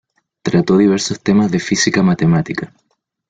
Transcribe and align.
Trató 0.41 0.79
diversos 0.79 1.19
temas 1.21 1.51
de 1.51 1.59
física 1.59 2.01
matemática. 2.01 2.73